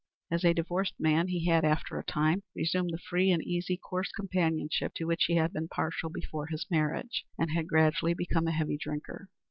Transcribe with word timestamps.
As 0.31 0.43
a 0.43 0.51
divorced 0.55 0.95
man 0.99 1.27
he 1.27 1.45
had, 1.45 1.63
after 1.63 1.99
a 1.99 2.03
time, 2.03 2.41
resumed 2.55 2.89
the 2.91 2.97
free 2.97 3.29
and 3.29 3.43
easy, 3.43 3.77
coarse 3.77 4.11
companionship 4.11 4.95
to 4.95 5.05
which 5.05 5.25
he 5.25 5.35
had 5.35 5.53
been 5.53 5.67
partial 5.67 6.09
before 6.09 6.47
his 6.47 6.65
marriage, 6.71 7.23
and 7.37 7.51
had 7.51 7.67
gradually 7.67 8.15
become 8.15 8.47
a 8.47 8.51
heavy 8.51 8.79
drinker. 8.79 9.29